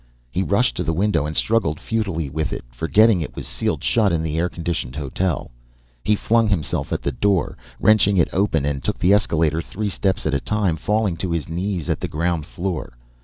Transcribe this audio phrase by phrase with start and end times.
[0.31, 4.11] He rushed to the window and struggled futilely with it, forgetting it was sealed shut
[4.11, 5.51] in the air conditioned hotel.
[6.03, 10.25] He flung himself at the door, wrenching it open and took the escalator three steps
[10.25, 12.97] at a time falling to his knees at the ground floor.